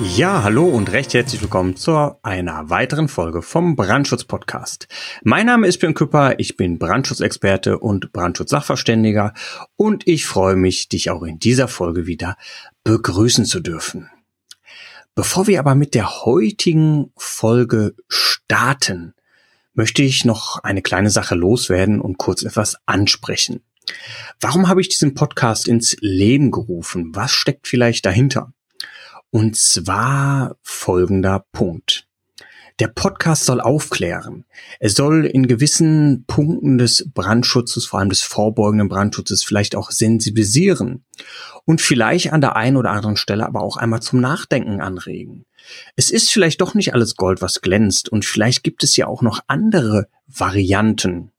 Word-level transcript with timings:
Ja, 0.00 0.42
hallo 0.42 0.64
und 0.64 0.90
recht 0.90 1.14
herzlich 1.14 1.42
willkommen 1.42 1.76
zu 1.76 2.16
einer 2.22 2.70
weiteren 2.70 3.08
Folge 3.08 3.42
vom 3.42 3.76
Brandschutz 3.76 4.24
Podcast. 4.24 4.88
Mein 5.22 5.46
Name 5.46 5.66
ist 5.66 5.78
Björn 5.78 5.94
Küpper, 5.94 6.38
ich 6.38 6.56
bin 6.56 6.78
Brandschutzexperte 6.78 7.78
und 7.78 8.12
Brandschutzsachverständiger 8.12 9.34
und 9.76 10.08
ich 10.08 10.26
freue 10.26 10.56
mich, 10.56 10.88
dich 10.88 11.10
auch 11.10 11.22
in 11.22 11.38
dieser 11.38 11.68
Folge 11.68 12.06
wieder 12.06 12.36
begrüßen 12.84 13.44
zu 13.44 13.60
dürfen. 13.60 14.10
Bevor 15.14 15.46
wir 15.46 15.60
aber 15.60 15.74
mit 15.74 15.94
der 15.94 16.24
heutigen 16.24 17.12
Folge 17.16 17.94
starten, 18.08 19.14
möchte 19.74 20.02
ich 20.02 20.24
noch 20.24 20.58
eine 20.64 20.82
kleine 20.82 21.10
Sache 21.10 21.34
loswerden 21.34 22.00
und 22.00 22.18
kurz 22.18 22.42
etwas 22.42 22.76
ansprechen. 22.86 23.62
Warum 24.40 24.68
habe 24.68 24.80
ich 24.80 24.88
diesen 24.88 25.14
Podcast 25.14 25.68
ins 25.68 25.96
Leben 26.00 26.50
gerufen? 26.50 27.14
Was 27.14 27.32
steckt 27.32 27.68
vielleicht 27.68 28.06
dahinter? 28.06 28.52
Und 29.34 29.56
zwar 29.56 30.56
folgender 30.60 31.46
Punkt. 31.52 32.06
Der 32.80 32.88
Podcast 32.88 33.46
soll 33.46 33.62
aufklären. 33.62 34.44
Er 34.78 34.90
soll 34.90 35.24
in 35.24 35.46
gewissen 35.46 36.24
Punkten 36.26 36.76
des 36.76 37.08
Brandschutzes, 37.14 37.86
vor 37.86 38.00
allem 38.00 38.10
des 38.10 38.20
vorbeugenden 38.20 38.90
Brandschutzes, 38.90 39.42
vielleicht 39.42 39.74
auch 39.74 39.90
sensibilisieren 39.90 41.06
und 41.64 41.80
vielleicht 41.80 42.30
an 42.34 42.42
der 42.42 42.56
einen 42.56 42.76
oder 42.76 42.90
anderen 42.90 43.16
Stelle 43.16 43.46
aber 43.46 43.62
auch 43.62 43.78
einmal 43.78 44.02
zum 44.02 44.20
Nachdenken 44.20 44.82
anregen. 44.82 45.46
Es 45.96 46.10
ist 46.10 46.30
vielleicht 46.30 46.60
doch 46.60 46.74
nicht 46.74 46.92
alles 46.92 47.16
Gold, 47.16 47.40
was 47.40 47.62
glänzt 47.62 48.10
und 48.10 48.26
vielleicht 48.26 48.62
gibt 48.62 48.84
es 48.84 48.96
ja 48.98 49.06
auch 49.06 49.22
noch 49.22 49.40
andere 49.46 50.08
Varianten 50.26 51.31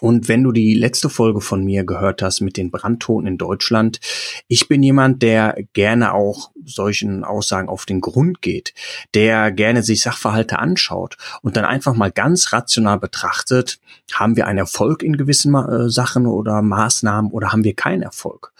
und 0.00 0.28
wenn 0.28 0.42
du 0.42 0.52
die 0.52 0.74
letzte 0.74 1.10
Folge 1.10 1.40
von 1.40 1.64
mir 1.64 1.84
gehört 1.84 2.22
hast 2.22 2.40
mit 2.40 2.56
den 2.56 2.70
Brandtoten 2.70 3.26
in 3.26 3.38
Deutschland, 3.38 4.00
ich 4.48 4.68
bin 4.68 4.82
jemand, 4.82 5.22
der 5.22 5.56
gerne 5.72 6.14
auch 6.14 6.50
solchen 6.64 7.24
Aussagen 7.24 7.68
auf 7.68 7.86
den 7.86 8.00
Grund 8.00 8.42
geht, 8.42 8.74
der 9.14 9.50
gerne 9.52 9.82
sich 9.82 10.02
Sachverhalte 10.02 10.58
anschaut 10.58 11.16
und 11.42 11.56
dann 11.56 11.64
einfach 11.64 11.94
mal 11.94 12.10
ganz 12.10 12.52
rational 12.52 12.98
betrachtet, 12.98 13.80
haben 14.12 14.36
wir 14.36 14.46
einen 14.46 14.58
Erfolg 14.58 15.02
in 15.02 15.16
gewissen 15.16 15.54
äh, 15.54 15.90
Sachen 15.90 16.26
oder 16.26 16.62
Maßnahmen 16.62 17.30
oder 17.30 17.52
haben 17.52 17.64
wir 17.64 17.74
keinen 17.74 18.02
Erfolg? 18.02 18.52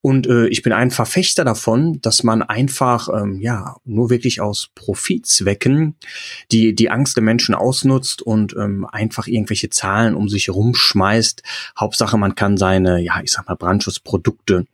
Und 0.00 0.26
äh, 0.26 0.46
ich 0.48 0.62
bin 0.62 0.72
ein 0.72 0.90
Verfechter 0.90 1.44
davon, 1.44 2.00
dass 2.00 2.22
man 2.22 2.42
einfach 2.42 3.08
ähm, 3.08 3.40
ja 3.40 3.76
nur 3.84 4.10
wirklich 4.10 4.40
aus 4.40 4.70
Profitzwecken 4.74 5.96
die 6.52 6.74
die 6.74 6.90
Angst 6.90 7.16
der 7.16 7.24
Menschen 7.24 7.54
ausnutzt 7.54 8.22
und 8.22 8.54
ähm, 8.56 8.86
einfach 8.86 9.26
irgendwelche 9.26 9.70
Zahlen 9.70 10.14
um 10.14 10.28
sich 10.28 10.46
herumschmeißt. 10.46 11.42
Hauptsache, 11.78 12.16
man 12.16 12.34
kann 12.34 12.56
seine 12.56 13.00
ja 13.00 13.20
ich 13.22 13.32
sag 13.32 13.48
mal 13.48 13.56
Brandschutzprodukte 13.56 14.66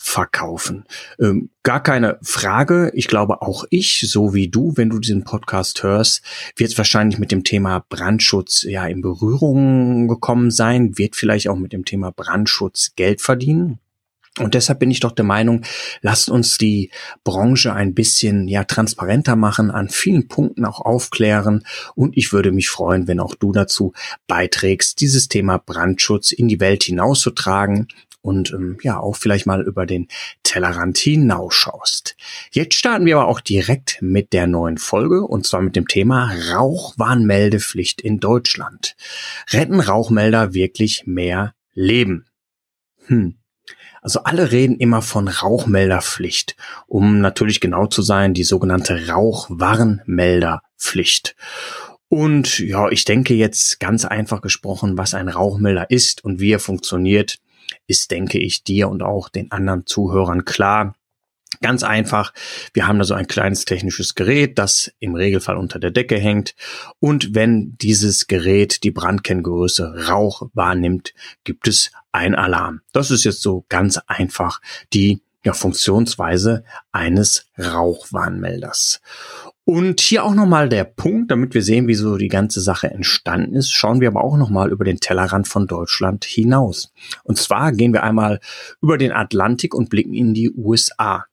verkaufen. 0.00 0.84
Ähm, 1.20 1.50
gar 1.64 1.82
keine 1.82 2.18
Frage. 2.22 2.92
Ich 2.94 3.08
glaube, 3.08 3.42
auch 3.42 3.64
ich, 3.70 4.06
so 4.08 4.32
wie 4.32 4.48
du, 4.48 4.76
wenn 4.76 4.90
du 4.90 5.00
diesen 5.00 5.24
Podcast 5.24 5.82
hörst, 5.82 6.22
wird 6.56 6.78
wahrscheinlich 6.78 7.18
mit 7.18 7.32
dem 7.32 7.42
Thema 7.42 7.84
Brandschutz 7.88 8.62
ja 8.62 8.86
in 8.86 9.02
Berührung 9.02 10.06
gekommen 10.06 10.52
sein, 10.52 10.96
wird 10.96 11.16
vielleicht 11.16 11.48
auch 11.48 11.56
mit 11.56 11.72
dem 11.72 11.84
Thema 11.84 12.12
Brandschutz 12.12 12.92
Geld 12.94 13.20
verdienen. 13.20 13.80
Und 14.38 14.54
deshalb 14.54 14.78
bin 14.78 14.90
ich 14.90 15.00
doch 15.00 15.12
der 15.12 15.24
Meinung, 15.24 15.64
lasst 16.00 16.28
uns 16.28 16.58
die 16.58 16.90
Branche 17.24 17.72
ein 17.72 17.94
bisschen 17.94 18.46
ja 18.48 18.64
transparenter 18.64 19.36
machen, 19.36 19.70
an 19.70 19.88
vielen 19.88 20.28
Punkten 20.28 20.64
auch 20.64 20.80
aufklären. 20.80 21.64
Und 21.94 22.16
ich 22.16 22.32
würde 22.32 22.52
mich 22.52 22.68
freuen, 22.68 23.08
wenn 23.08 23.20
auch 23.20 23.34
du 23.34 23.52
dazu 23.52 23.92
beiträgst, 24.26 25.00
dieses 25.00 25.28
Thema 25.28 25.58
Brandschutz 25.58 26.32
in 26.32 26.48
die 26.48 26.60
Welt 26.60 26.84
hinauszutragen 26.84 27.88
und 28.20 28.52
ähm, 28.52 28.78
ja 28.82 28.98
auch 28.98 29.16
vielleicht 29.16 29.46
mal 29.46 29.62
über 29.62 29.86
den 29.86 30.08
Tellerrand 30.42 30.98
hinausschaust. 30.98 32.16
Jetzt 32.50 32.74
starten 32.74 33.06
wir 33.06 33.18
aber 33.18 33.28
auch 33.28 33.40
direkt 33.40 33.98
mit 34.00 34.32
der 34.32 34.46
neuen 34.46 34.78
Folge 34.78 35.24
und 35.24 35.46
zwar 35.46 35.62
mit 35.62 35.76
dem 35.76 35.88
Thema 35.88 36.32
Rauchwarnmeldepflicht 36.52 38.00
in 38.00 38.20
Deutschland. 38.20 38.96
Retten 39.50 39.80
Rauchmelder 39.80 40.52
wirklich 40.54 41.06
mehr 41.06 41.54
Leben? 41.74 42.26
Hm. 43.06 43.38
Also 44.02 44.24
alle 44.24 44.52
reden 44.52 44.76
immer 44.76 45.00
von 45.02 45.28
Rauchmelderpflicht, 45.28 46.56
um 46.86 47.20
natürlich 47.20 47.60
genau 47.60 47.86
zu 47.86 48.02
sein, 48.02 48.34
die 48.34 48.44
sogenannte 48.44 49.08
Rauchwarnmelderpflicht. 49.08 51.34
Und 52.08 52.60
ja, 52.60 52.88
ich 52.88 53.04
denke 53.04 53.34
jetzt 53.34 53.80
ganz 53.80 54.04
einfach 54.04 54.40
gesprochen, 54.40 54.96
was 54.96 55.14
ein 55.14 55.28
Rauchmelder 55.28 55.90
ist 55.90 56.22
und 56.24 56.38
wie 56.40 56.52
er 56.52 56.60
funktioniert, 56.60 57.38
ist, 57.86 58.10
denke 58.10 58.38
ich, 58.38 58.64
dir 58.64 58.88
und 58.88 59.02
auch 59.02 59.28
den 59.28 59.52
anderen 59.52 59.86
Zuhörern 59.86 60.44
klar. 60.44 60.94
Ganz 61.60 61.82
einfach, 61.82 62.32
wir 62.72 62.86
haben 62.86 62.98
da 62.98 63.04
so 63.04 63.14
ein 63.14 63.26
kleines 63.26 63.64
technisches 63.64 64.14
Gerät, 64.14 64.58
das 64.58 64.92
im 64.98 65.14
Regelfall 65.14 65.56
unter 65.56 65.78
der 65.78 65.90
Decke 65.90 66.18
hängt. 66.18 66.54
Und 67.00 67.34
wenn 67.34 67.76
dieses 67.78 68.26
Gerät 68.26 68.84
die 68.84 68.90
Brandkenngröße 68.90 70.08
Rauch 70.08 70.48
wahrnimmt, 70.54 71.14
gibt 71.44 71.68
es 71.68 71.90
ein 72.12 72.34
Alarm. 72.34 72.80
Das 72.92 73.10
ist 73.10 73.24
jetzt 73.24 73.42
so 73.42 73.64
ganz 73.68 73.98
einfach 74.06 74.60
die 74.92 75.20
ja, 75.44 75.52
Funktionsweise 75.52 76.64
eines 76.92 77.46
Rauchwarnmelders. 77.58 79.00
Und 79.64 80.00
hier 80.00 80.24
auch 80.24 80.34
nochmal 80.34 80.68
der 80.68 80.84
Punkt, 80.84 81.30
damit 81.30 81.54
wir 81.54 81.62
sehen, 81.62 81.88
wie 81.88 81.94
so 81.94 82.16
die 82.16 82.28
ganze 82.28 82.60
Sache 82.60 82.90
entstanden 82.90 83.54
ist, 83.54 83.70
schauen 83.70 84.00
wir 84.00 84.08
aber 84.08 84.24
auch 84.24 84.36
nochmal 84.36 84.70
über 84.70 84.84
den 84.84 84.98
Tellerrand 84.98 85.46
von 85.46 85.66
Deutschland 85.66 86.24
hinaus. 86.24 86.92
Und 87.22 87.36
zwar 87.36 87.72
gehen 87.72 87.92
wir 87.92 88.02
einmal 88.02 88.40
über 88.80 88.96
den 88.96 89.12
Atlantik 89.12 89.74
und 89.74 89.90
blicken 89.90 90.14
in 90.14 90.32
die 90.32 90.50
USA. 90.50 91.26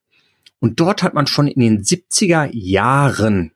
Und 0.60 0.80
dort 0.80 1.04
hat 1.04 1.14
man 1.14 1.28
schon 1.28 1.48
in 1.48 1.60
den 1.62 1.84
70er 1.84 2.50
Jahren, 2.52 3.52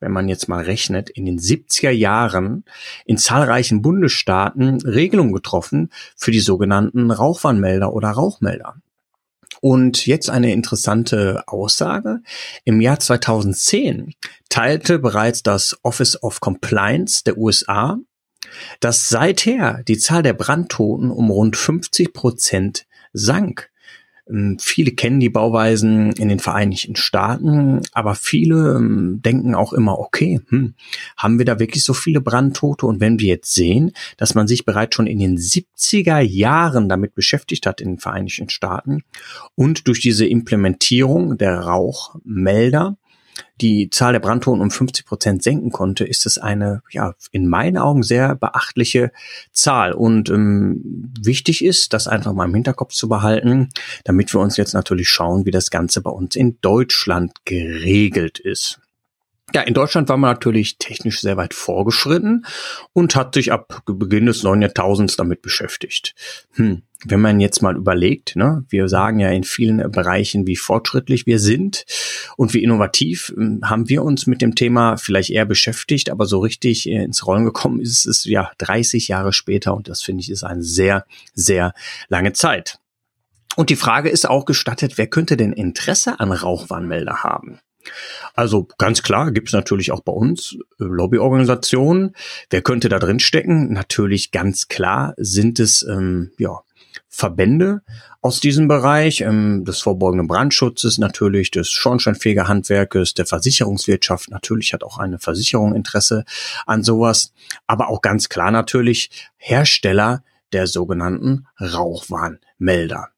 wenn 0.00 0.12
man 0.12 0.28
jetzt 0.28 0.48
mal 0.48 0.62
rechnet, 0.62 1.10
in 1.10 1.24
den 1.24 1.38
70er 1.38 1.90
Jahren 1.90 2.64
in 3.04 3.18
zahlreichen 3.18 3.82
Bundesstaaten 3.82 4.80
Regelungen 4.82 5.32
getroffen 5.32 5.90
für 6.16 6.30
die 6.30 6.40
sogenannten 6.40 7.10
Rauchwarnmelder 7.10 7.92
oder 7.92 8.10
Rauchmelder. 8.10 8.76
Und 9.60 10.06
jetzt 10.06 10.30
eine 10.30 10.52
interessante 10.52 11.42
Aussage. 11.46 12.20
Im 12.64 12.80
Jahr 12.80 13.00
2010 13.00 14.14
teilte 14.48 14.98
bereits 14.98 15.42
das 15.42 15.78
Office 15.82 16.22
of 16.22 16.40
Compliance 16.40 17.24
der 17.24 17.38
USA, 17.38 17.98
dass 18.80 19.08
seither 19.08 19.82
die 19.88 19.98
Zahl 19.98 20.22
der 20.22 20.34
Brandtoten 20.34 21.10
um 21.10 21.30
rund 21.30 21.56
50 21.56 22.12
Prozent 22.12 22.86
sank. 23.12 23.70
Ähm, 24.28 24.58
viele 24.60 24.92
kennen 24.92 25.20
die 25.20 25.28
Bauweisen 25.28 26.12
in 26.12 26.28
den 26.28 26.38
Vereinigten 26.38 26.96
Staaten, 26.96 27.80
aber 27.92 28.14
viele 28.14 28.76
ähm, 28.76 29.20
denken 29.24 29.54
auch 29.54 29.72
immer, 29.72 29.98
okay, 29.98 30.40
hm, 30.48 30.74
haben 31.16 31.38
wir 31.38 31.44
da 31.44 31.58
wirklich 31.58 31.84
so 31.84 31.94
viele 31.94 32.20
Brandtote? 32.20 32.86
Und 32.86 33.00
wenn 33.00 33.18
wir 33.18 33.28
jetzt 33.28 33.54
sehen, 33.54 33.92
dass 34.16 34.34
man 34.34 34.48
sich 34.48 34.64
bereits 34.64 34.96
schon 34.96 35.06
in 35.06 35.18
den 35.18 35.38
70er 35.38 36.20
Jahren 36.20 36.88
damit 36.88 37.14
beschäftigt 37.14 37.66
hat 37.66 37.80
in 37.80 37.92
den 37.92 37.98
Vereinigten 37.98 38.50
Staaten 38.50 39.02
und 39.54 39.88
durch 39.88 40.00
diese 40.00 40.26
Implementierung 40.26 41.38
der 41.38 41.60
Rauchmelder 41.60 42.96
die 43.60 43.90
Zahl 43.90 44.12
der 44.12 44.20
Brandtoten 44.20 44.60
um 44.60 44.70
50 44.70 45.06
Prozent 45.06 45.42
senken 45.42 45.70
konnte, 45.70 46.04
ist 46.04 46.26
es 46.26 46.38
eine, 46.38 46.82
ja, 46.90 47.14
in 47.32 47.48
meinen 47.48 47.78
Augen 47.78 48.02
sehr 48.02 48.34
beachtliche 48.34 49.12
Zahl. 49.52 49.92
Und 49.92 50.28
ähm, 50.28 51.12
wichtig 51.20 51.64
ist, 51.64 51.92
das 51.92 52.08
einfach 52.08 52.32
mal 52.32 52.46
im 52.46 52.54
Hinterkopf 52.54 52.92
zu 52.92 53.08
behalten, 53.08 53.70
damit 54.04 54.32
wir 54.34 54.40
uns 54.40 54.56
jetzt 54.56 54.74
natürlich 54.74 55.08
schauen, 55.08 55.46
wie 55.46 55.50
das 55.50 55.70
Ganze 55.70 56.00
bei 56.02 56.10
uns 56.10 56.36
in 56.36 56.58
Deutschland 56.60 57.44
geregelt 57.44 58.38
ist. 58.38 58.80
Ja, 59.56 59.62
in 59.62 59.72
Deutschland 59.72 60.10
war 60.10 60.18
man 60.18 60.32
natürlich 60.32 60.76
technisch 60.76 61.22
sehr 61.22 61.38
weit 61.38 61.54
vorgeschritten 61.54 62.44
und 62.92 63.16
hat 63.16 63.32
sich 63.32 63.52
ab 63.52 63.80
Beginn 63.86 64.26
des 64.26 64.42
neuen 64.42 64.60
Jahrtausends 64.60 65.16
damit 65.16 65.40
beschäftigt. 65.40 66.14
Hm. 66.56 66.82
Wenn 67.06 67.22
man 67.22 67.40
jetzt 67.40 67.62
mal 67.62 67.74
überlegt, 67.74 68.36
ne, 68.36 68.66
wir 68.68 68.90
sagen 68.90 69.18
ja 69.18 69.30
in 69.30 69.44
vielen 69.44 69.90
Bereichen, 69.90 70.46
wie 70.46 70.56
fortschrittlich 70.56 71.24
wir 71.24 71.38
sind 71.38 71.86
und 72.36 72.52
wie 72.52 72.62
innovativ, 72.62 73.32
hm, 73.34 73.60
haben 73.64 73.88
wir 73.88 74.02
uns 74.02 74.26
mit 74.26 74.42
dem 74.42 74.56
Thema 74.56 74.98
vielleicht 74.98 75.30
eher 75.30 75.46
beschäftigt, 75.46 76.10
aber 76.10 76.26
so 76.26 76.40
richtig 76.40 76.86
ins 76.86 77.26
Rollen 77.26 77.46
gekommen 77.46 77.80
ist 77.80 78.04
es 78.04 78.26
ja 78.26 78.50
30 78.58 79.08
Jahre 79.08 79.32
später 79.32 79.74
und 79.74 79.88
das 79.88 80.02
finde 80.02 80.20
ich 80.20 80.30
ist 80.30 80.44
eine 80.44 80.62
sehr, 80.62 81.06
sehr 81.32 81.72
lange 82.10 82.34
Zeit. 82.34 82.78
Und 83.56 83.70
die 83.70 83.76
Frage 83.76 84.10
ist 84.10 84.28
auch 84.28 84.44
gestattet, 84.44 84.98
wer 84.98 85.06
könnte 85.06 85.38
denn 85.38 85.54
Interesse 85.54 86.20
an 86.20 86.30
Rauchwarnmelder 86.30 87.22
haben? 87.22 87.58
Also 88.34 88.68
ganz 88.78 89.02
klar 89.02 89.32
gibt 89.32 89.48
es 89.48 89.54
natürlich 89.54 89.92
auch 89.92 90.00
bei 90.00 90.12
uns 90.12 90.56
äh, 90.78 90.84
Lobbyorganisationen. 90.84 92.14
Wer 92.50 92.62
könnte 92.62 92.88
da 92.88 92.98
drin 92.98 93.20
stecken? 93.20 93.72
Natürlich 93.72 94.30
ganz 94.30 94.68
klar 94.68 95.14
sind 95.16 95.60
es 95.60 95.82
ähm, 95.88 96.32
ja 96.38 96.60
Verbände 97.08 97.82
aus 98.20 98.40
diesem 98.40 98.68
Bereich, 98.68 99.20
ähm, 99.20 99.64
des 99.64 99.80
vorbeugenden 99.80 100.26
Brandschutzes 100.26 100.98
natürlich, 100.98 101.50
des 101.50 101.70
Schornsteinfegerhandwerkes, 101.70 103.14
der 103.14 103.24
Versicherungswirtschaft. 103.24 104.30
Natürlich 104.30 104.72
hat 104.72 104.82
auch 104.82 104.98
eine 104.98 105.18
Versicherung 105.18 105.74
Interesse 105.74 106.24
an 106.66 106.82
sowas, 106.82 107.32
aber 107.66 107.88
auch 107.88 108.02
ganz 108.02 108.28
klar 108.28 108.50
natürlich 108.50 109.10
Hersteller 109.36 110.24
der 110.52 110.66
sogenannten 110.66 111.46
Rauchwarnmelder. 111.60 113.08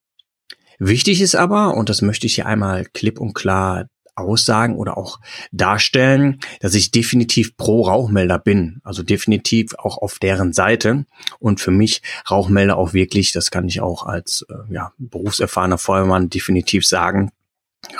Wichtig 0.78 1.20
ist 1.20 1.34
aber, 1.34 1.74
und 1.74 1.88
das 1.88 2.02
möchte 2.02 2.26
ich 2.26 2.36
hier 2.36 2.46
einmal 2.46 2.84
klipp 2.84 3.18
und 3.18 3.34
klar 3.34 3.86
aussagen 4.18 4.76
oder 4.76 4.98
auch 4.98 5.20
darstellen, 5.52 6.40
dass 6.60 6.74
ich 6.74 6.90
definitiv 6.90 7.56
pro 7.56 7.82
Rauchmelder 7.82 8.38
bin, 8.38 8.80
also 8.84 9.02
definitiv 9.02 9.74
auch 9.78 9.98
auf 9.98 10.18
deren 10.18 10.52
Seite 10.52 11.06
und 11.38 11.60
für 11.60 11.70
mich 11.70 12.02
Rauchmelder 12.30 12.76
auch 12.76 12.92
wirklich, 12.92 13.32
das 13.32 13.50
kann 13.50 13.68
ich 13.68 13.80
auch 13.80 14.04
als 14.04 14.46
äh, 14.48 14.72
ja, 14.72 14.92
berufserfahrener 14.98 15.78
Feuerwehrmann 15.78 16.30
definitiv 16.30 16.86
sagen, 16.86 17.30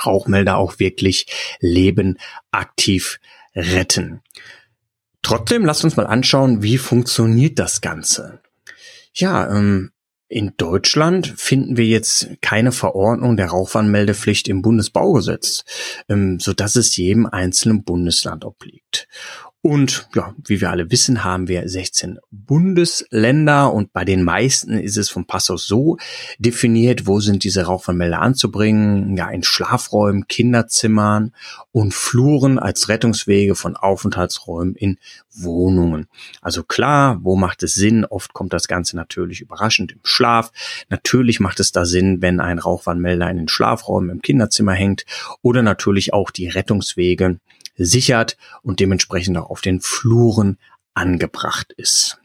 Rauchmelder 0.05 0.57
auch 0.57 0.79
wirklich 0.79 1.27
Leben 1.59 2.17
aktiv 2.51 3.19
retten. 3.55 4.21
Trotzdem 5.21 5.65
lasst 5.65 5.83
uns 5.83 5.97
mal 5.97 6.07
anschauen, 6.07 6.63
wie 6.63 6.77
funktioniert 6.77 7.59
das 7.59 7.81
Ganze. 7.81 8.41
Ja, 9.13 9.49
ähm, 9.49 9.91
in 10.29 10.53
Deutschland 10.57 11.33
finden 11.37 11.75
wir 11.75 11.85
jetzt 11.85 12.29
keine 12.41 12.71
Verordnung 12.71 13.35
der 13.35 13.47
Rauchwarnmeldepflicht 13.47 14.47
im 14.47 14.61
Bundesbaugesetz, 14.61 15.65
ähm, 16.07 16.39
so 16.39 16.53
dass 16.53 16.75
es 16.75 16.95
jedem 16.95 17.25
einzelnen 17.25 17.83
Bundesland 17.83 18.45
obliegt. 18.45 19.07
Und 19.61 20.07
ja, 20.15 20.33
wie 20.47 20.61
wir 20.61 20.69
alle 20.69 20.89
wissen, 20.89 21.25
haben 21.25 21.49
wir 21.49 21.67
16 21.67 22.17
Bundesländer 22.31 23.73
und 23.73 23.91
bei 23.91 24.05
den 24.05 24.23
meisten 24.23 24.77
ist 24.77 24.95
es 24.95 25.09
vom 25.09 25.25
Pass 25.25 25.49
aus 25.49 25.67
so 25.67 25.97
definiert, 26.37 27.07
wo 27.07 27.19
sind 27.19 27.43
diese 27.43 27.63
Rauchwarnmelder 27.63 28.21
anzubringen. 28.21 29.17
Ja, 29.17 29.29
in 29.29 29.43
Schlafräumen, 29.43 30.29
Kinderzimmern 30.29 31.33
und 31.73 31.93
Fluren 31.93 32.57
als 32.57 32.87
Rettungswege 32.87 33.53
von 33.53 33.75
Aufenthaltsräumen 33.75 34.75
in 34.75 34.97
Wohnungen. 35.33 36.07
Also 36.41 36.63
klar, 36.63 37.19
wo 37.21 37.35
macht 37.35 37.61
es 37.61 37.75
Sinn? 37.75 38.05
Oft 38.05 38.31
kommt 38.31 38.53
das 38.53 38.69
Ganze 38.69 38.95
natürlich 38.95 39.41
überraschend 39.41 39.91
im 39.91 39.99
Schlaf. 40.03 40.53
Natürlich 40.87 41.41
macht 41.41 41.59
es 41.59 41.73
da 41.73 41.83
Sinn, 41.83 42.21
wenn 42.21 42.39
ein 42.39 42.59
Rauchwarnmelder 42.59 43.29
in 43.29 43.35
den 43.35 43.47
Schlafräumen 43.49 44.09
im 44.09 44.21
Kinderzimmer 44.21 44.73
hängt 44.73 45.05
oder 45.41 45.63
natürlich 45.63 46.13
auch 46.13 46.31
die 46.31 46.47
Rettungswege 46.47 47.39
sichert 47.85 48.37
und 48.61 48.79
dementsprechend 48.79 49.37
auch 49.37 49.49
auf 49.49 49.61
den 49.61 49.81
Fluren 49.81 50.57
angebracht 50.93 51.73
ist. 51.77 52.19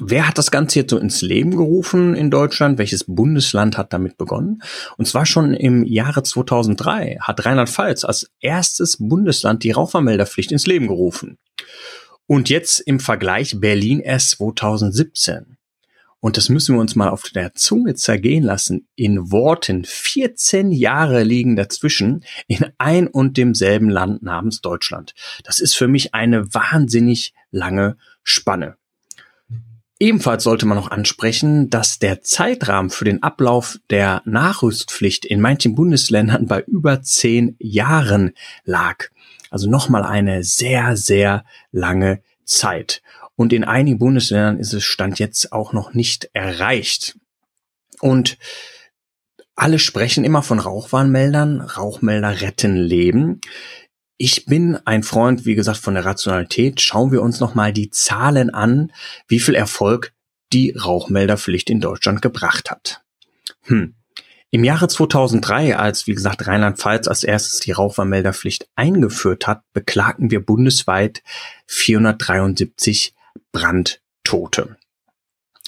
Wer 0.00 0.28
hat 0.28 0.38
das 0.38 0.52
Ganze 0.52 0.78
jetzt 0.78 0.90
so 0.90 0.98
ins 0.98 1.22
Leben 1.22 1.56
gerufen 1.56 2.14
in 2.14 2.30
Deutschland? 2.30 2.78
Welches 2.78 3.02
Bundesland 3.02 3.76
hat 3.76 3.92
damit 3.92 4.16
begonnen? 4.16 4.62
Und 4.96 5.06
zwar 5.06 5.26
schon 5.26 5.54
im 5.54 5.84
Jahre 5.84 6.22
2003 6.22 7.18
hat 7.20 7.44
Rheinland-Pfalz 7.44 8.04
als 8.04 8.30
erstes 8.40 8.98
Bundesland 9.00 9.64
die 9.64 9.72
Rauchvermelderpflicht 9.72 10.52
ins 10.52 10.66
Leben 10.66 10.86
gerufen. 10.86 11.38
Und 12.28 12.48
jetzt 12.48 12.78
im 12.78 13.00
Vergleich 13.00 13.58
Berlin 13.58 13.98
erst 13.98 14.30
2017 14.30 15.57
und 16.20 16.36
das 16.36 16.48
müssen 16.48 16.74
wir 16.74 16.80
uns 16.80 16.96
mal 16.96 17.08
auf 17.08 17.22
der 17.30 17.54
Zunge 17.54 17.94
zergehen 17.94 18.42
lassen, 18.42 18.88
in 18.96 19.30
Worten 19.30 19.84
14 19.84 20.72
Jahre 20.72 21.22
liegen 21.22 21.54
dazwischen 21.54 22.24
in 22.48 22.66
ein 22.78 23.06
und 23.06 23.36
demselben 23.36 23.88
Land 23.88 24.22
namens 24.22 24.60
Deutschland. 24.60 25.14
Das 25.44 25.60
ist 25.60 25.76
für 25.76 25.88
mich 25.88 26.14
eine 26.14 26.52
wahnsinnig 26.52 27.34
lange 27.50 27.96
Spanne. 28.24 28.76
Ebenfalls 30.00 30.44
sollte 30.44 30.64
man 30.64 30.76
noch 30.76 30.92
ansprechen, 30.92 31.70
dass 31.70 31.98
der 31.98 32.22
Zeitrahmen 32.22 32.90
für 32.90 33.04
den 33.04 33.22
Ablauf 33.22 33.80
der 33.90 34.22
Nachrüstpflicht 34.24 35.24
in 35.24 35.40
manchen 35.40 35.74
Bundesländern 35.74 36.46
bei 36.46 36.62
über 36.62 37.02
zehn 37.02 37.56
Jahren 37.58 38.32
lag. 38.64 39.06
Also 39.50 39.68
nochmal 39.68 40.04
eine 40.04 40.44
sehr, 40.44 40.96
sehr 40.96 41.44
lange 41.72 42.22
Zeit. 42.44 43.02
Und 43.38 43.52
in 43.52 43.62
einigen 43.62 44.00
Bundesländern 44.00 44.58
ist 44.58 44.72
es 44.72 44.82
Stand 44.82 45.20
jetzt 45.20 45.52
auch 45.52 45.72
noch 45.72 45.94
nicht 45.94 46.28
erreicht. 46.32 47.16
Und 48.00 48.36
alle 49.54 49.78
sprechen 49.78 50.24
immer 50.24 50.42
von 50.42 50.58
Rauchwarnmeldern. 50.58 51.60
Rauchmelder 51.60 52.40
retten 52.40 52.74
Leben. 52.74 53.40
Ich 54.16 54.46
bin 54.46 54.76
ein 54.84 55.04
Freund, 55.04 55.46
wie 55.46 55.54
gesagt, 55.54 55.78
von 55.78 55.94
der 55.94 56.04
Rationalität. 56.04 56.80
Schauen 56.80 57.12
wir 57.12 57.22
uns 57.22 57.38
nochmal 57.38 57.72
die 57.72 57.90
Zahlen 57.90 58.50
an, 58.50 58.90
wie 59.28 59.38
viel 59.38 59.54
Erfolg 59.54 60.12
die 60.52 60.72
Rauchmelderpflicht 60.72 61.70
in 61.70 61.80
Deutschland 61.80 62.20
gebracht 62.20 62.72
hat. 62.72 63.02
Hm. 63.66 63.94
Im 64.50 64.64
Jahre 64.64 64.88
2003, 64.88 65.76
als 65.76 66.08
wie 66.08 66.14
gesagt 66.14 66.44
Rheinland-Pfalz 66.44 67.06
als 67.06 67.22
erstes 67.22 67.60
die 67.60 67.70
Rauchwarnmelderpflicht 67.70 68.68
eingeführt 68.74 69.46
hat, 69.46 69.62
beklagten 69.72 70.32
wir 70.32 70.44
bundesweit 70.44 71.22
473 71.66 73.14
Brandtote. 73.52 74.76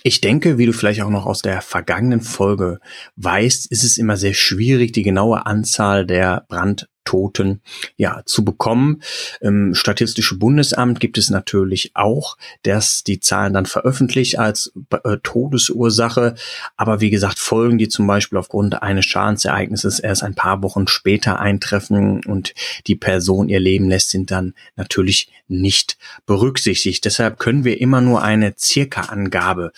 Ich 0.03 0.21
denke, 0.21 0.59
wie 0.59 0.67
du 0.67 0.73
vielleicht 0.73 1.03
auch 1.03 1.11
noch 1.11 1.27
aus 1.27 1.43
der 1.43 1.61
vergangenen 1.61 2.21
Folge 2.21 2.81
weißt, 3.17 3.71
ist 3.71 3.85
es 3.85 3.99
immer 3.99 4.17
sehr 4.17 4.35
schwierig, 4.35 4.93
die 4.93 5.03
genaue 5.03 5.45
Anzahl 5.47 6.07
der 6.07 6.47
Brand 6.49 6.89
Toten 7.05 7.61
ja 7.97 8.23
zu 8.25 8.45
bekommen. 8.45 9.03
Im 9.41 9.75
Statistische 9.75 10.37
Bundesamt 10.37 11.01
gibt 11.01 11.19
es 11.19 11.31
natürlich 11.31 11.93
auch, 11.95 12.37
dass 12.63 13.05
die 13.05 13.21
Zahlen 13.21 13.53
dann 13.53 13.67
veröffentlicht 13.67 14.39
als 14.39 14.73
äh, 15.05 15.17
Todesursache. 15.23 16.35
Aber 16.77 17.01
wie 17.01 17.11
gesagt, 17.11 17.39
Folgen, 17.39 17.79
die 17.79 17.89
zum 17.89 18.07
Beispiel 18.07 18.39
aufgrund 18.39 18.83
eines 18.83 19.07
Schadensereignisses 19.07 19.99
erst 19.99 20.23
ein 20.23 20.35
paar 20.35 20.63
Wochen 20.63 20.87
später 20.89 21.41
eintreffen 21.41 22.25
und 22.25 22.55
die 22.87 22.97
Person 22.97 23.49
ihr 23.49 23.61
Leben 23.61 23.89
lässt, 23.89 24.11
sind 24.11 24.31
dann 24.31 24.55
natürlich 24.77 25.31
nicht 25.49 25.99
berücksichtigt. 26.27 27.05
Deshalb 27.05 27.39
können 27.39 27.65
wir 27.65 27.81
immer 27.81 28.01
nur 28.01 28.23
eine 28.23 28.55
circa 28.59 29.03
Angabe 29.03 29.73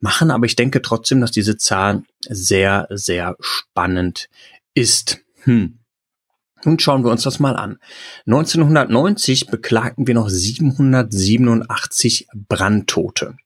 machen. 0.00 0.30
Aber 0.30 0.46
ich 0.46 0.56
denke 0.56 0.82
trotzdem, 0.82 1.20
dass 1.20 1.32
diese 1.32 1.56
Zahl 1.56 2.02
sehr, 2.28 2.86
sehr 2.90 3.36
spannend 3.40 4.28
ist. 4.74 5.20
Hm. 5.42 5.78
Nun 6.64 6.78
schauen 6.78 7.04
wir 7.04 7.10
uns 7.10 7.22
das 7.22 7.38
mal 7.38 7.56
an. 7.56 7.78
1990 8.26 9.48
beklagten 9.48 10.06
wir 10.06 10.14
noch 10.14 10.28
787 10.28 12.28
Brandtote. 12.34 13.36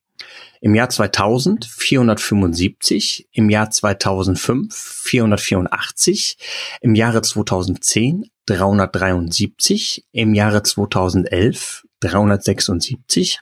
Im 0.63 0.75
Jahr 0.75 0.89
2000 0.89 1.65
475, 1.65 3.27
im 3.31 3.49
Jahr 3.49 3.71
2005 3.71 4.75
484, 4.75 6.37
im 6.81 6.93
Jahre 6.93 7.23
2010 7.23 8.29
373, 8.45 10.05
im 10.11 10.35
Jahre 10.35 10.61
2011 10.61 11.87
376, 11.99 13.39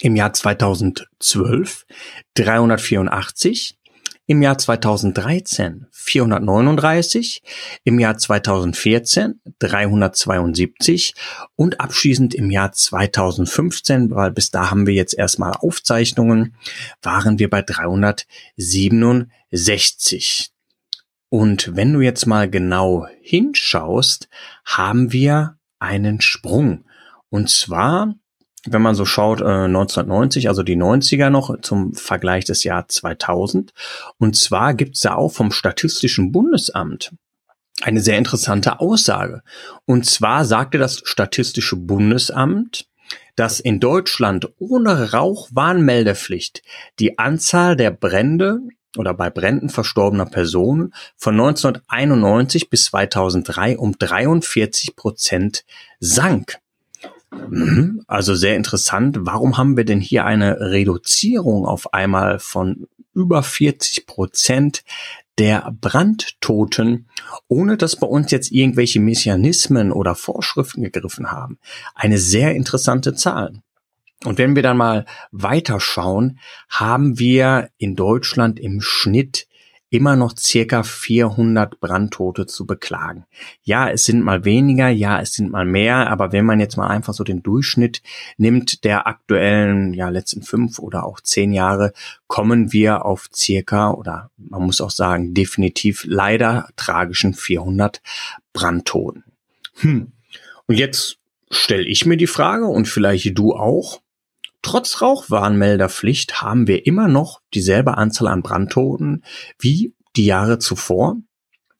im 0.00 0.16
Jahr 0.16 0.34
2012 0.34 1.86
384, 2.34 3.78
im 4.26 4.42
Jahr 4.42 4.58
2013 4.58 5.86
439, 5.90 7.42
im 7.84 7.98
Jahr 7.98 8.16
2014 8.16 9.40
372 9.58 11.14
und 11.56 11.80
abschließend 11.80 12.32
im 12.34 12.50
Jahr 12.50 12.72
2015, 12.72 14.10
weil 14.10 14.30
bis 14.30 14.50
da 14.50 14.70
haben 14.70 14.86
wir 14.86 14.94
jetzt 14.94 15.14
erstmal 15.14 15.52
Aufzeichnungen, 15.52 16.56
waren 17.02 17.38
wir 17.38 17.50
bei 17.50 17.60
367. 17.62 20.50
Und 21.28 21.76
wenn 21.76 21.92
du 21.92 22.00
jetzt 22.00 22.26
mal 22.26 22.48
genau 22.48 23.06
hinschaust, 23.20 24.28
haben 24.64 25.12
wir 25.12 25.58
einen 25.78 26.20
Sprung. 26.20 26.84
Und 27.28 27.50
zwar 27.50 28.14
wenn 28.66 28.82
man 28.82 28.94
so 28.94 29.04
schaut, 29.04 29.40
äh, 29.40 29.66
1990, 29.66 30.48
also 30.48 30.62
die 30.62 30.76
90er 30.76 31.30
noch 31.30 31.60
zum 31.60 31.94
Vergleich 31.94 32.44
des 32.44 32.64
Jahr 32.64 32.88
2000. 32.88 33.72
Und 34.18 34.36
zwar 34.36 34.74
gibt's 34.74 35.00
da 35.00 35.14
auch 35.14 35.32
vom 35.32 35.52
Statistischen 35.52 36.32
Bundesamt 36.32 37.12
eine 37.82 38.00
sehr 38.00 38.18
interessante 38.18 38.80
Aussage. 38.80 39.42
Und 39.84 40.06
zwar 40.06 40.44
sagte 40.44 40.78
das 40.78 41.02
Statistische 41.04 41.76
Bundesamt, 41.76 42.86
dass 43.36 43.60
in 43.60 43.80
Deutschland 43.80 44.48
ohne 44.58 45.12
Rauchwarnmeldepflicht 45.12 46.62
die 46.98 47.18
Anzahl 47.18 47.76
der 47.76 47.90
Brände 47.90 48.60
oder 48.96 49.12
bei 49.12 49.28
Bränden 49.28 49.70
verstorbener 49.70 50.26
Personen 50.26 50.94
von 51.16 51.34
1991 51.34 52.70
bis 52.70 52.86
2003 52.86 53.76
um 53.76 53.98
43 53.98 54.94
Prozent 54.94 55.64
sank. 55.98 56.58
Mhm. 57.48 58.02
Also 58.06 58.34
sehr 58.34 58.56
interessant. 58.56 59.18
Warum 59.20 59.56
haben 59.56 59.76
wir 59.76 59.84
denn 59.84 60.00
hier 60.00 60.24
eine 60.24 60.60
Reduzierung 60.60 61.66
auf 61.66 61.92
einmal 61.92 62.38
von 62.38 62.86
über 63.14 63.42
40 63.42 64.06
Prozent 64.06 64.82
der 65.38 65.74
Brandtoten, 65.80 67.08
ohne 67.48 67.76
dass 67.76 67.96
bei 67.96 68.06
uns 68.06 68.30
jetzt 68.30 68.52
irgendwelche 68.52 69.00
Mechanismen 69.00 69.90
oder 69.92 70.14
Vorschriften 70.14 70.82
gegriffen 70.82 71.32
haben. 71.32 71.58
Eine 71.94 72.18
sehr 72.18 72.54
interessante 72.54 73.14
Zahl. 73.14 73.62
Und 74.24 74.38
wenn 74.38 74.54
wir 74.54 74.62
dann 74.62 74.76
mal 74.76 75.06
weiterschauen, 75.32 76.38
haben 76.68 77.18
wir 77.18 77.68
in 77.78 77.96
Deutschland 77.96 78.58
im 78.60 78.80
Schnitt 78.80 79.46
immer 79.94 80.16
noch 80.16 80.36
circa 80.36 80.82
400 80.82 81.78
Brandtote 81.78 82.46
zu 82.46 82.66
beklagen. 82.66 83.26
Ja, 83.62 83.88
es 83.88 84.04
sind 84.04 84.24
mal 84.24 84.44
weniger, 84.44 84.88
ja, 84.88 85.20
es 85.20 85.34
sind 85.34 85.52
mal 85.52 85.64
mehr, 85.64 86.10
aber 86.10 86.32
wenn 86.32 86.44
man 86.44 86.58
jetzt 86.58 86.76
mal 86.76 86.88
einfach 86.88 87.14
so 87.14 87.22
den 87.22 87.44
Durchschnitt 87.44 88.02
nimmt 88.36 88.82
der 88.82 89.06
aktuellen, 89.06 89.94
ja, 89.94 90.08
letzten 90.08 90.42
fünf 90.42 90.80
oder 90.80 91.06
auch 91.06 91.20
zehn 91.20 91.52
Jahre, 91.52 91.92
kommen 92.26 92.72
wir 92.72 93.04
auf 93.04 93.28
circa 93.32 93.92
oder 93.92 94.32
man 94.36 94.62
muss 94.62 94.80
auch 94.80 94.90
sagen, 94.90 95.32
definitiv 95.32 96.04
leider 96.08 96.68
tragischen 96.74 97.32
400 97.32 98.02
Brandtoten. 98.52 99.22
Hm. 99.76 100.10
Und 100.66 100.74
jetzt 100.74 101.18
stelle 101.52 101.86
ich 101.86 102.04
mir 102.04 102.16
die 102.16 102.26
Frage 102.26 102.66
und 102.66 102.88
vielleicht 102.88 103.38
du 103.38 103.54
auch, 103.54 104.00
Trotz 104.64 105.02
Rauchwarnmelderpflicht 105.02 106.40
haben 106.40 106.66
wir 106.66 106.86
immer 106.86 107.06
noch 107.06 107.42
dieselbe 107.52 107.98
Anzahl 107.98 108.28
an 108.28 108.40
Brandtoten 108.42 109.22
wie 109.58 109.94
die 110.16 110.24
Jahre 110.24 110.58
zuvor. 110.58 111.16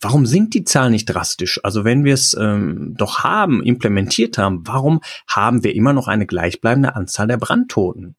Warum 0.02 0.26
sinkt 0.26 0.52
die 0.52 0.64
Zahl 0.64 0.90
nicht 0.90 1.06
drastisch? 1.06 1.58
Also 1.64 1.84
wenn 1.84 2.04
wir 2.04 2.12
es 2.12 2.36
ähm, 2.38 2.94
doch 2.98 3.20
haben, 3.20 3.62
implementiert 3.62 4.36
haben, 4.36 4.66
warum 4.66 5.00
haben 5.26 5.64
wir 5.64 5.74
immer 5.74 5.94
noch 5.94 6.08
eine 6.08 6.26
gleichbleibende 6.26 6.94
Anzahl 6.94 7.26
der 7.26 7.38
Brandtoten? 7.38 8.16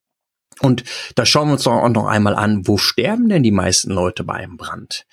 Und 0.61 0.83
da 1.13 1.27
schauen 1.27 1.49
wir 1.49 1.53
uns 1.53 1.63
doch 1.63 1.73
auch 1.73 1.89
noch 1.89 2.07
einmal 2.07 2.35
an, 2.35 2.67
wo 2.67 2.77
sterben 2.77 3.29
denn 3.29 3.43
die 3.43 3.51
meisten 3.51 3.91
Leute 3.91 4.23
bei 4.23 4.33
einem 4.33 4.57
Brand? 4.57 5.05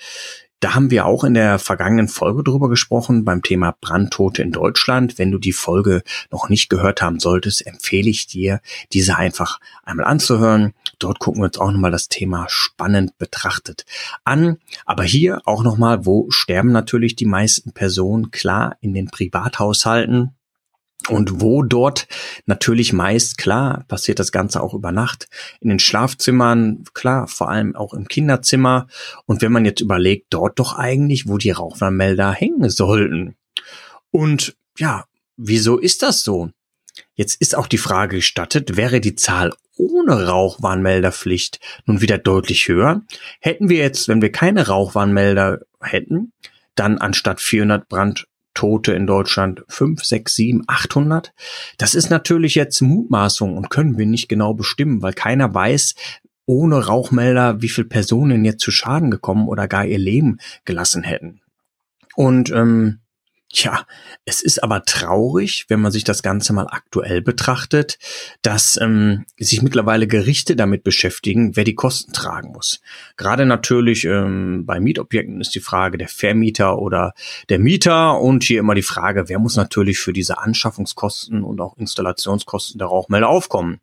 Da 0.63 0.77
haben 0.77 0.93
wir 0.93 1.07
auch 1.07 1.25
in 1.25 1.35
der 1.35 1.59
vergangenen 1.59 2.07
Folge 2.07 2.45
drüber 2.45 2.69
gesprochen 2.69 3.25
beim 3.25 3.43
Thema 3.43 3.75
Brandtote 3.81 4.43
in 4.43 4.53
Deutschland. 4.53 5.19
Wenn 5.19 5.33
du 5.33 5.39
die 5.39 5.53
Folge 5.53 6.05
noch 6.31 6.49
nicht 6.49 6.71
gehört 6.71 7.03
haben 7.03 7.19
solltest, 7.19 7.67
empfehle 7.67 8.09
ich 8.09 8.29
dir, 8.29 8.61
diese 8.93 9.17
einfach 9.17 9.59
einmal 9.83 10.07
anzuhören. 10.07 10.73
Dort 11.01 11.19
gucken 11.19 11.43
wir 11.43 11.47
uns 11.47 11.59
auch 11.59 11.73
nochmal 11.73 11.91
das 11.91 12.09
Thema 12.09 12.47
spannend 12.49 13.19
betrachtet 13.19 13.85
an. 14.23 14.59
Aber 14.87 15.03
hier 15.03 15.41
auch 15.47 15.65
nochmal, 15.65 16.07
wo 16.07 16.31
sterben 16.31 16.71
natürlich 16.71 17.17
die 17.17 17.27
meisten 17.27 17.73
Personen? 17.73 18.31
Klar, 18.31 18.77
in 18.81 18.95
den 18.95 19.09
Privathaushalten 19.09 20.31
und 21.09 21.41
wo 21.41 21.63
dort 21.63 22.07
natürlich 22.47 22.93
meist, 22.93 23.39
klar, 23.39 23.85
passiert 23.89 24.19
das 24.19 24.33
Ganze 24.33 24.63
auch 24.63 24.75
über 24.75 24.93
Nacht, 24.93 25.29
in 25.61 25.69
den 25.69 25.79
Schlafzimmern, 25.79 26.85
klar, 26.95 27.29
vor 27.29 27.51
allem 27.51 27.75
auch 27.77 27.95
im 27.95 28.09
Kinderzimmer. 28.09 28.87
Und 29.27 29.43
wenn 29.43 29.53
man 29.53 29.65
jetzt 29.65 29.81
überlegt, 29.81 30.27
dort 30.31 30.59
doch 30.59 30.75
eigentlich, 30.77 31.29
wo 31.29 31.39
die 31.39 31.51
Rauchwarnmelder 31.51 32.33
hängen 32.33 32.71
sollten. 32.71 33.37
Und 34.11 34.57
ja, 34.79 35.07
wieso 35.37 35.79
ist 35.79 36.03
das 36.03 36.23
so? 36.23 36.51
Jetzt 37.15 37.41
ist 37.41 37.57
auch 37.57 37.67
die 37.67 37.79
Frage 37.79 38.17
gestattet, 38.17 38.77
wäre 38.77 39.01
die 39.01 39.15
Zahl 39.15 39.53
ohne 39.77 40.27
Rauchwarnmelderpflicht 40.27 41.61
nun 41.87 42.01
wieder 42.01 42.19
deutlich 42.19 42.69
höher? 42.69 43.03
Hätten 43.41 43.69
wir 43.69 43.79
jetzt, 43.79 44.09
wenn 44.09 44.23
wir 44.23 44.33
keine 44.33 44.67
Rauchwarnmelder 44.67 45.61
hätten, 45.81 46.33
dann 46.75 46.99
anstatt 46.99 47.41
400 47.41 47.89
Brand 47.89 48.27
Tote 48.55 48.93
in 48.93 49.07
Deutschland 49.07 49.65
5, 49.69 50.05
6, 50.05 50.35
7, 50.35 50.63
800. 50.67 51.33
Das 51.79 51.95
ist 51.95 52.11
natürlich 52.11 52.55
jetzt 52.55 52.81
Mutmaßung 52.81 53.57
und 53.57 53.71
können 53.71 53.99
wir 53.99 54.07
nicht 54.07 54.29
genau 54.29 54.55
bestimmen, 54.55 55.03
weil 55.03 55.13
keiner 55.13 55.53
weiß, 55.55 55.95
ohne 56.47 56.87
Rauchmelder, 56.87 57.63
wie 57.63 57.69
viele 57.69 57.89
Personen 57.89 58.45
jetzt 58.45 58.63
zu 58.63 58.71
Schaden 58.71 59.11
gekommen 59.11 59.49
oder 59.49 59.69
gar 59.69 59.87
ihr 59.87 59.99
Leben 59.99 60.39
gelassen 60.65 61.03
hätten. 61.03 61.41
Und 62.15 62.51
ähm, 62.51 63.01
Tja, 63.55 63.85
es 64.25 64.41
ist 64.41 64.63
aber 64.63 64.83
traurig, 64.85 65.67
wenn 65.69 65.83
man 65.83 65.93
sich 65.93 66.05
das 66.05 66.23
Ganze 66.23 66.55
mal 66.55 66.69
aktuell 66.71 67.21
betrachtet, 67.21 67.99
dass 68.41 68.79
ähm, 68.81 69.27
sich 69.39 69.61
mittlerweile 69.61 70.07
Gerichte 70.07 70.57
damit 70.57 70.85
beschäftigen, 70.85 71.55
wer 71.55 71.65
die 71.65 71.75
Kosten 71.75 72.15
tragen 72.15 72.53
muss. 72.53 72.81
Gerade 73.19 73.45
natürlich 73.45 74.05
ähm, 74.05 74.65
bei 74.65 74.81
Mietobjekten 74.81 75.39
ist 75.43 75.55
die 75.55 75.61
Frage 75.61 75.99
der 75.99 76.09
Vermieter 76.09 76.79
oder 76.79 77.13
der 77.51 77.59
Mieter 77.59 78.19
und 78.19 78.43
hier 78.43 78.59
immer 78.61 78.75
die 78.75 78.81
Frage, 78.81 79.29
wer 79.29 79.39
muss 79.39 79.57
natürlich 79.57 79.99
für 79.99 80.15
diese 80.15 80.39
Anschaffungskosten 80.39 81.45
und 81.45 81.61
auch 81.61 81.77
Installationskosten 81.77 82.79
der 82.79 82.89
Rauchmelder 82.89 83.29
aufkommen. 83.29 83.81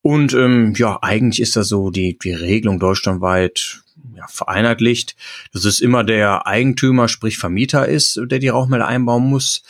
Und 0.00 0.32
ähm, 0.32 0.72
ja, 0.76 0.98
eigentlich 1.02 1.42
ist 1.42 1.56
das 1.56 1.68
so 1.68 1.90
die, 1.90 2.16
die 2.16 2.32
Regelung 2.32 2.78
deutschlandweit 2.78 3.82
ja, 4.14 4.26
vereinheitlicht, 4.28 5.16
dass 5.52 5.64
es 5.64 5.80
immer 5.80 6.04
der 6.04 6.46
Eigentümer, 6.46 7.08
sprich 7.08 7.38
Vermieter 7.38 7.86
ist, 7.88 8.20
der 8.24 8.38
die 8.38 8.48
Rauchmelder 8.48 8.86
einbauen 8.86 9.24
muss. 9.24 9.62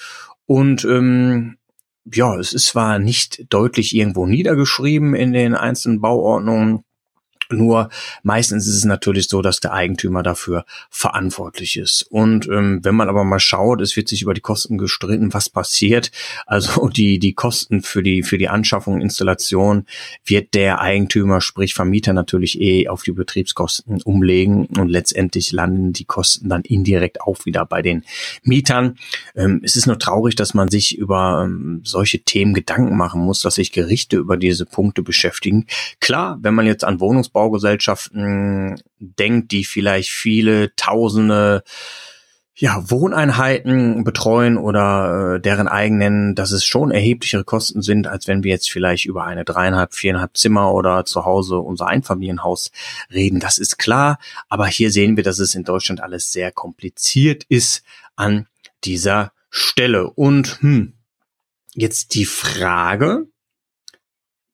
Und 0.46 0.84
ähm, 0.84 1.58
ja, 2.04 2.36
es 2.38 2.52
ist 2.52 2.66
zwar 2.66 2.98
nicht 2.98 3.52
deutlich 3.52 3.94
irgendwo 3.94 4.26
niedergeschrieben 4.26 5.14
in 5.14 5.32
den 5.32 5.54
einzelnen 5.54 6.00
Bauordnungen, 6.00 6.84
nur 7.50 7.88
meistens 8.22 8.66
ist 8.66 8.76
es 8.76 8.84
natürlich 8.84 9.28
so, 9.28 9.42
dass 9.42 9.60
der 9.60 9.72
Eigentümer 9.72 10.22
dafür 10.22 10.64
verantwortlich 10.90 11.76
ist. 11.76 12.02
Und 12.10 12.46
ähm, 12.48 12.80
wenn 12.82 12.94
man 12.94 13.08
aber 13.08 13.24
mal 13.24 13.40
schaut, 13.40 13.80
es 13.80 13.96
wird 13.96 14.08
sich 14.08 14.22
über 14.22 14.34
die 14.34 14.40
Kosten 14.40 14.78
gestritten, 14.78 15.32
was 15.32 15.48
passiert. 15.48 16.10
Also 16.46 16.88
die, 16.94 17.18
die 17.18 17.34
Kosten 17.34 17.82
für 17.82 18.02
die, 18.02 18.22
für 18.22 18.38
die 18.38 18.48
Anschaffung 18.48 19.00
Installation 19.00 19.86
wird 20.24 20.54
der 20.54 20.80
Eigentümer, 20.80 21.40
sprich 21.40 21.74
Vermieter 21.74 22.12
natürlich 22.12 22.60
eh 22.60 22.88
auf 22.88 23.02
die 23.02 23.12
Betriebskosten 23.12 24.02
umlegen 24.02 24.66
und 24.66 24.88
letztendlich 24.88 25.52
landen 25.52 25.92
die 25.92 26.04
Kosten 26.04 26.48
dann 26.48 26.62
indirekt 26.62 27.20
auch 27.20 27.44
wieder 27.46 27.64
bei 27.64 27.82
den 27.82 28.04
Mietern. 28.42 28.98
Ähm, 29.34 29.60
es 29.64 29.76
ist 29.76 29.86
nur 29.86 29.98
traurig, 29.98 30.36
dass 30.36 30.54
man 30.54 30.68
sich 30.68 30.96
über 30.98 31.42
ähm, 31.44 31.80
solche 31.84 32.20
Themen 32.20 32.54
Gedanken 32.54 32.96
machen 32.96 33.20
muss, 33.20 33.42
dass 33.42 33.56
sich 33.56 33.72
Gerichte 33.72 34.16
über 34.16 34.36
diese 34.36 34.66
Punkte 34.66 35.02
beschäftigen. 35.02 35.66
Klar, 36.00 36.38
wenn 36.42 36.54
man 36.54 36.66
jetzt 36.66 36.84
an 36.84 37.00
Wohnungsbau 37.00 37.37
Baugesellschaften 37.38 38.82
denkt, 38.98 39.52
die 39.52 39.64
vielleicht 39.64 40.10
viele 40.10 40.74
tausende 40.74 41.62
ja, 42.60 42.90
Wohneinheiten 42.90 44.02
betreuen 44.02 44.56
oder 44.56 45.36
äh, 45.36 45.40
deren 45.40 45.68
eigenen, 45.68 46.34
dass 46.34 46.50
es 46.50 46.64
schon 46.64 46.90
erheblichere 46.90 47.44
Kosten 47.44 47.82
sind, 47.82 48.08
als 48.08 48.26
wenn 48.26 48.42
wir 48.42 48.50
jetzt 48.50 48.68
vielleicht 48.68 49.04
über 49.06 49.22
eine 49.24 49.44
dreieinhalb, 49.44 49.94
viereinhalb 49.94 50.36
Zimmer 50.36 50.74
oder 50.74 51.04
zu 51.04 51.24
Hause 51.24 51.58
unser 51.58 51.86
Einfamilienhaus 51.86 52.72
reden. 53.12 53.38
Das 53.38 53.58
ist 53.58 53.78
klar. 53.78 54.18
Aber 54.48 54.66
hier 54.66 54.90
sehen 54.90 55.16
wir, 55.16 55.22
dass 55.22 55.38
es 55.38 55.54
in 55.54 55.62
Deutschland 55.62 56.00
alles 56.00 56.32
sehr 56.32 56.50
kompliziert 56.50 57.44
ist 57.48 57.84
an 58.16 58.48
dieser 58.82 59.30
Stelle. 59.50 60.10
Und 60.10 60.60
hm, 60.60 60.94
jetzt 61.74 62.14
die 62.14 62.24
Frage, 62.24 63.28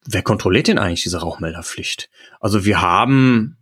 wer 0.06 0.23
kontrolliert 0.23 0.68
denn 0.68 0.78
eigentlich 0.78 1.02
diese 1.02 1.20
Rauchmelderpflicht? 1.20 2.11
Also 2.40 2.64
wir 2.64 2.80
haben, 2.80 3.56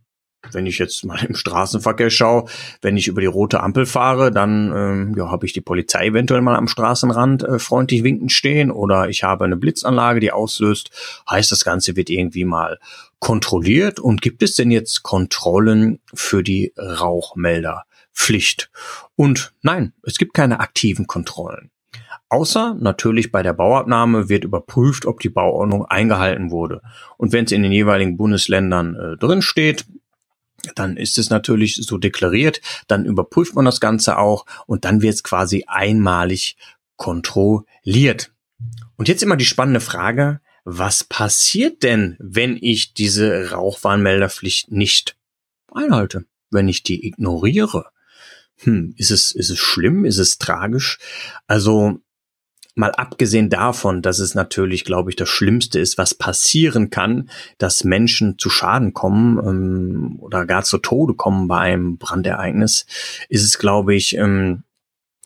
wenn 0.51 0.67
ich 0.67 0.79
jetzt 0.79 1.05
mal 1.05 1.25
im 1.25 1.35
Straßenverkehr 1.35 2.11
schaue, 2.11 2.47
wenn 2.81 2.97
ich 2.97 3.09
über 3.09 3.21
die 3.21 3.27
rote 3.27 3.61
Ampel 3.61 3.87
fahre, 3.87 4.31
dann 4.31 4.73
ähm, 4.75 5.15
ja, 5.17 5.31
habe 5.31 5.47
ich 5.47 5.53
die 5.53 5.61
Polizei 5.61 6.07
eventuell 6.07 6.41
mal 6.41 6.57
am 6.57 6.69
Straßenrand 6.69 7.45
äh, 7.45 7.59
freundlich 7.59 8.03
winkend 8.03 8.33
stehen 8.33 8.71
oder 8.71 9.09
ich 9.09 9.23
habe 9.23 9.45
eine 9.45 9.57
Blitzanlage, 9.57 10.21
die 10.21 10.33
auslöst. 10.33 10.91
Heißt, 11.31 11.53
das 11.53 11.65
Ganze 11.65 11.97
wird 11.97 12.11
irgendwie 12.11 12.45
mal 12.45 12.79
kontrolliert. 13.23 14.01
Und 14.01 14.21
gibt 14.21 14.43
es 14.43 14.57
denn 14.57 14.73
jetzt 14.73 15.05
Kontrollen 15.05 16.01
für 16.13 16.43
die 16.43 16.75
Rauchmelderpflicht? 16.77 18.71
Und 19.15 19.55
nein, 19.63 19.93
es 20.03 20.19
gibt 20.19 20.35
keine 20.35 20.59
aktiven 20.59 21.07
Kontrollen. 21.07 21.71
Außer 22.28 22.76
natürlich 22.81 23.33
bei 23.33 23.42
der 23.42 23.52
Bauabnahme 23.52 24.28
wird 24.28 24.45
überprüft, 24.45 25.07
ob 25.07 25.21
die 25.21 25.28
Bauordnung 25.28 25.85
eingehalten 25.87 26.50
wurde. 26.50 26.83
Und 27.19 27.33
wenn 27.33 27.45
es 27.45 27.52
in 27.52 27.62
den 27.62 27.73
jeweiligen 27.73 28.16
Bundesländern 28.16 28.95
äh, 28.95 29.16
drin 29.16 29.42
steht, 29.42 29.85
dann 30.75 30.97
ist 30.97 31.19
es 31.19 31.31
natürlich 31.31 31.76
so 31.76 31.99
deklariert, 31.99 32.61
dann 32.87 33.04
überprüft 33.04 33.54
man 33.54 33.64
das 33.64 33.81
Ganze 33.81 34.19
auch 34.19 34.47
und 34.66 34.85
dann 34.85 35.02
wird 35.02 35.14
es 35.14 35.23
quasi 35.23 35.64
einmalig 35.66 36.57
kontrolliert. 36.97 38.33
Und 38.97 39.09
jetzt 39.09 39.23
immer 39.23 39.37
die 39.37 39.45
spannende 39.45 39.81
Frage, 39.81 40.40
was 40.64 41.02
passiert 41.02 41.83
denn, 41.83 42.16
wenn 42.21 42.57
ich 42.61 42.95
diese 42.95 43.50
Rauchwarnmelderpflicht 43.50 44.71
nicht 44.71 45.16
einhalte, 45.73 46.25
wenn 46.50 46.69
ich 46.69 46.85
die 46.85 47.07
ignoriere? 47.07 47.87
Hm, 48.62 48.95
ist 48.97 49.11
es, 49.11 49.33
ist 49.33 49.50
es 49.50 49.59
schlimm? 49.59 50.04
Ist 50.04 50.19
es 50.19 50.38
tragisch? 50.38 50.99
Also, 51.47 52.00
mal 52.75 52.92
abgesehen 52.92 53.50
davon, 53.50 54.02
dass 54.02 54.19
es 54.19 54.35
natürlich, 54.35 54.85
glaube 54.85 55.11
ich, 55.11 55.16
das 55.16 55.28
Schlimmste 55.28 55.78
ist, 55.78 55.99
was 55.99 56.14
passieren 56.14 56.90
kann, 56.90 57.28
dass 57.59 57.85
Menschen 57.85 58.38
zu 58.38 58.50
Schaden 58.50 58.95
kommen 58.95 59.38
ähm, 59.38 60.16
oder 60.21 60.47
gar 60.47 60.62
zu 60.62 60.78
Tode 60.78 61.14
kommen 61.14 61.49
bei 61.49 61.59
einem 61.59 61.99
Brandereignis, 61.99 62.87
ist 63.28 63.45
es, 63.45 63.59
glaube 63.59 63.95
ich, 63.95 64.16
ähm, 64.16 64.64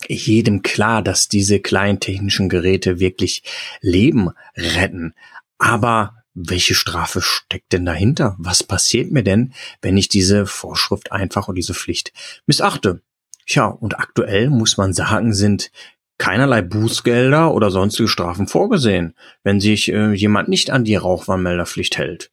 jedem 0.08 0.62
klar, 0.62 1.02
dass 1.02 1.28
diese 1.28 1.60
kleinen 1.60 2.00
technischen 2.00 2.48
Geräte 2.48 3.00
wirklich 3.00 3.42
Leben 3.80 4.30
retten. 4.56 5.14
Aber 5.58 6.22
welche 6.34 6.74
Strafe 6.74 7.22
steckt 7.22 7.72
denn 7.72 7.86
dahinter? 7.86 8.36
Was 8.38 8.62
passiert 8.62 9.10
mir 9.10 9.22
denn, 9.22 9.54
wenn 9.80 9.96
ich 9.96 10.08
diese 10.08 10.46
Vorschrift 10.46 11.12
einfach 11.12 11.48
und 11.48 11.54
diese 11.54 11.72
Pflicht 11.72 12.12
missachte? 12.44 13.00
Tja, 13.46 13.66
und 13.66 13.98
aktuell 13.98 14.50
muss 14.50 14.76
man 14.76 14.92
sagen, 14.92 15.32
sind 15.32 15.70
keinerlei 16.18 16.62
Bußgelder 16.62 17.52
oder 17.54 17.70
sonstige 17.70 18.08
Strafen 18.08 18.48
vorgesehen, 18.48 19.14
wenn 19.44 19.60
sich 19.60 19.92
äh, 19.92 20.12
jemand 20.12 20.48
nicht 20.48 20.70
an 20.70 20.84
die 20.84 20.96
Rauchwarnmelderpflicht 20.96 21.98
hält. 21.98 22.30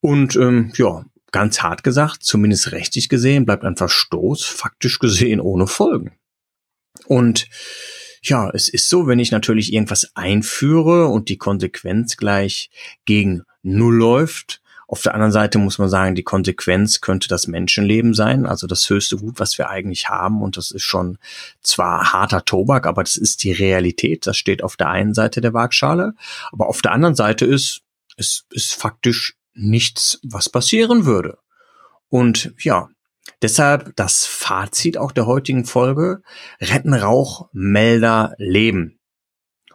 Und 0.00 0.36
ähm, 0.36 0.72
ja, 0.76 1.04
ganz 1.30 1.62
hart 1.62 1.84
gesagt, 1.84 2.22
zumindest 2.22 2.72
rechtlich 2.72 3.08
gesehen, 3.08 3.44
bleibt 3.44 3.64
ein 3.64 3.76
Verstoß 3.76 4.44
faktisch 4.44 4.98
gesehen 4.98 5.40
ohne 5.40 5.66
Folgen. 5.66 6.12
Und 7.06 7.48
ja, 8.22 8.50
es 8.50 8.68
ist 8.68 8.88
so, 8.88 9.06
wenn 9.06 9.18
ich 9.18 9.30
natürlich 9.30 9.72
irgendwas 9.72 10.10
einführe 10.14 11.06
und 11.06 11.28
die 11.28 11.38
Konsequenz 11.38 12.16
gleich 12.16 12.70
gegen 13.04 13.42
Null 13.62 13.96
läuft, 13.96 14.60
auf 14.90 15.02
der 15.02 15.12
anderen 15.12 15.32
Seite 15.32 15.58
muss 15.58 15.78
man 15.78 15.90
sagen, 15.90 16.14
die 16.14 16.22
Konsequenz 16.22 17.02
könnte 17.02 17.28
das 17.28 17.46
Menschenleben 17.46 18.14
sein, 18.14 18.46
also 18.46 18.66
das 18.66 18.88
höchste 18.88 19.18
Gut, 19.18 19.38
was 19.38 19.58
wir 19.58 19.68
eigentlich 19.68 20.08
haben. 20.08 20.40
Und 20.40 20.56
das 20.56 20.70
ist 20.70 20.82
schon 20.82 21.18
zwar 21.62 22.14
harter 22.14 22.46
Tobak, 22.46 22.86
aber 22.86 23.04
das 23.04 23.18
ist 23.18 23.44
die 23.44 23.52
Realität. 23.52 24.26
Das 24.26 24.38
steht 24.38 24.64
auf 24.64 24.78
der 24.78 24.88
einen 24.88 25.12
Seite 25.12 25.42
der 25.42 25.52
Waagschale. 25.52 26.14
Aber 26.52 26.68
auf 26.68 26.80
der 26.80 26.92
anderen 26.92 27.14
Seite 27.14 27.44
ist, 27.44 27.82
es 28.16 28.46
ist 28.50 28.72
faktisch 28.72 29.36
nichts, 29.52 30.20
was 30.22 30.48
passieren 30.48 31.04
würde. 31.04 31.36
Und 32.08 32.54
ja, 32.58 32.88
deshalb 33.42 33.94
das 33.96 34.24
Fazit 34.24 34.96
auch 34.96 35.12
der 35.12 35.26
heutigen 35.26 35.66
Folge. 35.66 36.22
Retten 36.62 36.94
Rauch, 36.94 37.50
Melder, 37.52 38.32
Leben. 38.38 38.98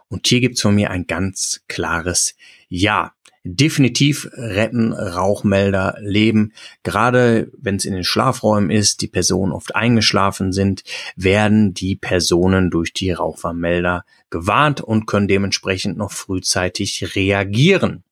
Und 0.07 0.25
hier 0.25 0.39
gibt's 0.39 0.61
von 0.61 0.73
mir 0.73 0.89
ein 0.89 1.05
ganz 1.05 1.61
klares 1.67 2.35
Ja 2.67 3.13
definitiv 3.43 4.29
retten 4.33 4.93
Rauchmelder 4.93 5.97
Leben. 5.99 6.53
Gerade 6.83 7.51
wenn 7.57 7.75
es 7.75 7.85
in 7.85 7.93
den 7.93 8.03
Schlafräumen 8.03 8.69
ist, 8.69 9.01
die 9.01 9.07
Personen 9.07 9.51
oft 9.51 9.75
eingeschlafen 9.75 10.53
sind, 10.53 10.83
werden 11.15 11.73
die 11.73 11.95
Personen 11.95 12.71
durch 12.71 12.93
die 12.93 13.11
Rauchwarnmelder 13.11 14.05
gewarnt 14.29 14.81
und 14.81 15.05
können 15.05 15.27
dementsprechend 15.27 15.97
noch 15.97 16.11
frühzeitig 16.11 17.15
reagieren. 17.15 18.03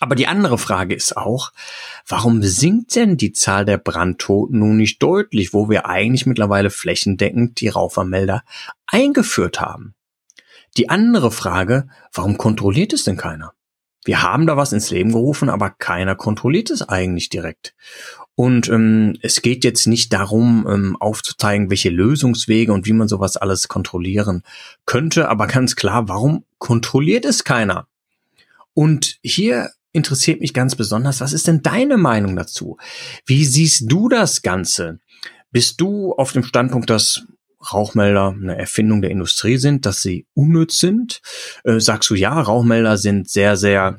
Aber 0.00 0.14
die 0.14 0.26
andere 0.26 0.58
Frage 0.58 0.94
ist 0.94 1.16
auch, 1.16 1.52
warum 2.08 2.42
sinkt 2.42 2.96
denn 2.96 3.16
die 3.16 3.32
Zahl 3.32 3.64
der 3.64 3.78
Brandtoten 3.78 4.58
nun 4.58 4.76
nicht 4.76 5.02
deutlich, 5.02 5.52
wo 5.52 5.68
wir 5.68 5.86
eigentlich 5.86 6.26
mittlerweile 6.26 6.70
flächendeckend 6.70 7.60
die 7.60 7.68
Rauchwarnmelder 7.68 8.42
eingeführt 8.86 9.60
haben? 9.60 9.94
Die 10.76 10.88
andere 10.88 11.30
Frage, 11.30 11.88
warum 12.12 12.38
kontrolliert 12.38 12.92
es 12.92 13.04
denn 13.04 13.16
keiner? 13.16 13.52
Wir 14.04 14.22
haben 14.22 14.46
da 14.46 14.56
was 14.56 14.72
ins 14.72 14.90
Leben 14.90 15.12
gerufen, 15.12 15.48
aber 15.48 15.70
keiner 15.70 16.16
kontrolliert 16.16 16.70
es 16.70 16.82
eigentlich 16.82 17.28
direkt. 17.28 17.74
Und 18.34 18.68
ähm, 18.68 19.16
es 19.20 19.42
geht 19.42 19.62
jetzt 19.62 19.86
nicht 19.86 20.12
darum, 20.12 20.66
ähm, 20.68 20.96
aufzuzeigen, 20.98 21.70
welche 21.70 21.90
Lösungswege 21.90 22.72
und 22.72 22.86
wie 22.86 22.94
man 22.94 23.08
sowas 23.08 23.36
alles 23.36 23.68
kontrollieren 23.68 24.42
könnte, 24.86 25.28
aber 25.28 25.46
ganz 25.46 25.76
klar, 25.76 26.08
warum 26.08 26.44
kontrolliert 26.58 27.24
es 27.24 27.44
keiner? 27.44 27.86
Und 28.74 29.18
hier 29.22 29.70
interessiert 29.92 30.40
mich 30.40 30.54
ganz 30.54 30.74
besonders, 30.74 31.20
was 31.20 31.34
ist 31.34 31.46
denn 31.46 31.62
deine 31.62 31.98
Meinung 31.98 32.34
dazu? 32.34 32.78
Wie 33.26 33.44
siehst 33.44 33.84
du 33.92 34.08
das 34.08 34.42
Ganze? 34.42 34.98
Bist 35.50 35.80
du 35.82 36.14
auf 36.14 36.32
dem 36.32 36.44
Standpunkt, 36.44 36.88
dass 36.88 37.26
Rauchmelder 37.72 38.28
eine 38.28 38.58
Erfindung 38.58 39.02
der 39.02 39.10
Industrie 39.10 39.56
sind, 39.56 39.86
dass 39.86 40.02
sie 40.02 40.26
unnütz 40.34 40.78
sind? 40.78 41.20
Äh, 41.64 41.80
sagst 41.80 42.10
du 42.10 42.14
ja, 42.14 42.40
Rauchmelder 42.40 42.96
sind 42.96 43.28
sehr, 43.28 43.56
sehr 43.56 43.98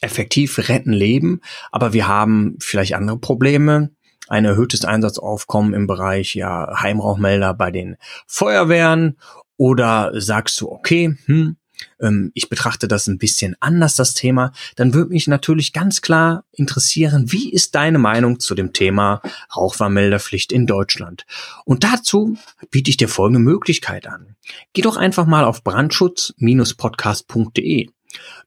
effektiv, 0.00 0.68
retten 0.68 0.92
Leben, 0.92 1.40
aber 1.70 1.92
wir 1.92 2.08
haben 2.08 2.56
vielleicht 2.60 2.94
andere 2.94 3.18
Probleme. 3.18 3.90
Ein 4.28 4.44
erhöhtes 4.44 4.84
Einsatzaufkommen 4.84 5.74
im 5.74 5.86
Bereich 5.86 6.34
ja 6.34 6.80
Heimrauchmelder 6.80 7.54
bei 7.54 7.70
den 7.70 7.96
Feuerwehren 8.26 9.18
oder 9.56 10.12
sagst 10.14 10.60
du, 10.60 10.70
okay, 10.70 11.16
hm, 11.26 11.56
ähm, 12.00 12.30
ich 12.34 12.48
betrachte 12.48 12.88
das 12.88 13.06
ein 13.06 13.18
bisschen 13.18 13.56
anders, 13.60 13.94
das 13.96 14.14
Thema, 14.14 14.52
dann 14.76 14.94
würde 14.94 15.12
mich 15.12 15.26
natürlich 15.26 15.72
ganz 15.72 16.00
klar 16.02 16.44
interessieren, 16.52 17.32
wie 17.32 17.52
ist 17.52 17.74
deine 17.74 17.98
Meinung 17.98 18.38
zu 18.40 18.54
dem 18.54 18.72
Thema 18.72 19.20
Rauchwarnmelderpflicht 19.54 20.52
in 20.52 20.66
Deutschland? 20.66 21.26
Und 21.64 21.84
dazu 21.84 22.38
biete 22.70 22.90
ich 22.90 22.96
dir 22.96 23.08
folgende 23.08 23.40
Möglichkeit 23.40 24.06
an. 24.06 24.36
Geh 24.72 24.82
doch 24.82 24.96
einfach 24.96 25.26
mal 25.26 25.44
auf 25.44 25.64
brandschutz-podcast.de. 25.64 27.88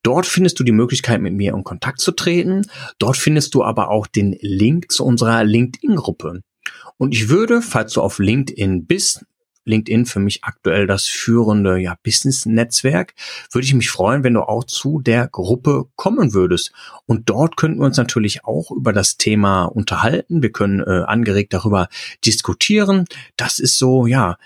Dort 0.03 0.25
findest 0.25 0.59
du 0.59 0.63
die 0.63 0.71
Möglichkeit, 0.71 1.21
mit 1.21 1.33
mir 1.33 1.53
in 1.53 1.63
Kontakt 1.63 1.99
zu 1.99 2.11
treten. 2.11 2.63
Dort 2.99 3.17
findest 3.17 3.55
du 3.55 3.63
aber 3.63 3.89
auch 3.89 4.07
den 4.07 4.37
Link 4.41 4.91
zu 4.91 5.03
unserer 5.03 5.43
LinkedIn-Gruppe. 5.43 6.41
Und 6.97 7.13
ich 7.13 7.29
würde, 7.29 7.61
falls 7.61 7.93
du 7.93 8.01
auf 8.01 8.19
LinkedIn 8.19 8.85
bist, 8.85 9.25
LinkedIn 9.65 10.05
für 10.05 10.19
mich 10.19 10.43
aktuell 10.43 10.87
das 10.87 11.05
führende 11.05 11.77
ja, 11.77 11.97
Business-Netzwerk. 12.03 13.13
Würde 13.51 13.65
ich 13.65 13.73
mich 13.73 13.89
freuen, 13.89 14.23
wenn 14.23 14.35
du 14.35 14.41
auch 14.41 14.63
zu 14.63 15.01
der 15.01 15.27
Gruppe 15.27 15.85
kommen 15.95 16.33
würdest. 16.33 16.71
Und 17.05 17.29
dort 17.29 17.57
könnten 17.57 17.79
wir 17.79 17.85
uns 17.85 17.97
natürlich 17.97 18.45
auch 18.45 18.71
über 18.71 18.93
das 18.93 19.17
Thema 19.17 19.65
unterhalten. 19.65 20.41
Wir 20.41 20.51
können 20.51 20.79
äh, 20.79 21.03
angeregt 21.05 21.53
darüber 21.53 21.89
diskutieren. 22.25 23.05
Das 23.37 23.59
ist 23.59 23.77
so, 23.77 24.07
ja, 24.07 24.37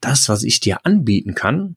das, 0.00 0.28
was 0.28 0.42
ich 0.42 0.60
dir 0.60 0.84
anbieten 0.84 1.34
kann. 1.34 1.76